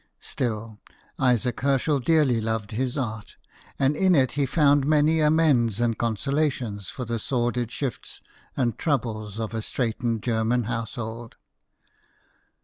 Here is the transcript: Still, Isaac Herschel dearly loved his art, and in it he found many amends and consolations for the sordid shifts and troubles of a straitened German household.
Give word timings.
Still, 0.19 0.79
Isaac 1.19 1.59
Herschel 1.61 1.99
dearly 1.99 2.41
loved 2.41 2.71
his 2.71 2.97
art, 2.97 3.37
and 3.77 3.95
in 3.95 4.15
it 4.15 4.31
he 4.31 4.47
found 4.47 4.83
many 4.83 5.19
amends 5.19 5.79
and 5.79 5.95
consolations 5.95 6.89
for 6.89 7.05
the 7.05 7.19
sordid 7.19 7.71
shifts 7.71 8.19
and 8.57 8.79
troubles 8.79 9.39
of 9.39 9.53
a 9.53 9.61
straitened 9.61 10.23
German 10.23 10.63
household. 10.63 11.37